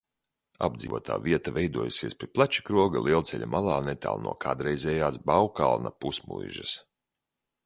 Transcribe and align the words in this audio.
Apdzīvotā 0.67 1.17
vieta 1.25 1.53
veidojusies 1.57 2.17
pie 2.23 2.29
Plačakroga 2.37 3.03
lielceļa 3.09 3.51
malā, 3.57 3.77
netālu 3.91 4.25
no 4.29 4.35
kādreizējās 4.47 5.21
Baukalna 5.33 5.93
pusmuižas. 6.07 6.75